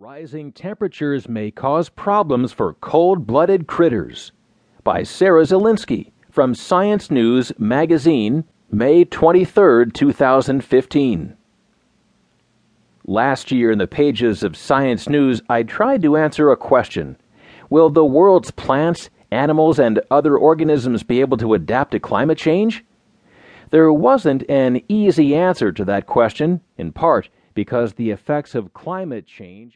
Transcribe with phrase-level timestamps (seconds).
[0.00, 4.30] Rising temperatures may cause problems for cold blooded critters.
[4.84, 11.36] By Sarah Zielinski from Science News Magazine, May 23, 2015.
[13.06, 17.16] Last year, in the pages of Science News, I tried to answer a question
[17.68, 22.84] Will the world's plants, animals, and other organisms be able to adapt to climate change?
[23.70, 29.26] There wasn't an easy answer to that question, in part because the effects of climate
[29.26, 29.66] change